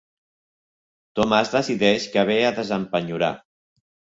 Tomàs 1.19 1.53
decideix 1.57 2.09
que 2.15 2.25
ve 2.33 2.41
a 2.49 2.53
desempenyorar. 2.61 3.33